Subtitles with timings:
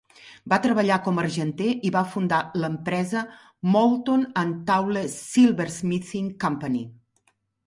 [0.51, 3.23] Va treballar com argenter i va fundar l"empresa
[3.77, 6.83] "Moulton and Towle Silversmithing Company".